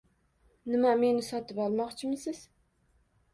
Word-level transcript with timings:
Nima, 0.71 0.93
meni 1.01 1.25
sotib 1.27 1.61
olmoqchimisiz 1.67 2.41